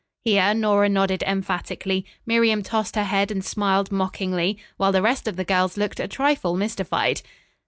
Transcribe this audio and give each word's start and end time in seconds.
Here 0.25 0.55
Nora 0.55 0.89
nodded 0.89 1.21
emphatically, 1.27 2.07
Miriam 2.25 2.63
tossed 2.63 2.95
her 2.95 3.03
head 3.03 3.29
and 3.29 3.45
smiled 3.45 3.91
mockingly, 3.91 4.57
while 4.77 4.91
the 4.91 5.03
rest 5.03 5.27
of 5.27 5.35
the 5.35 5.45
girls 5.45 5.77
looked 5.77 5.99
a 5.99 6.07
trifle 6.07 6.57
mystified. 6.57 7.21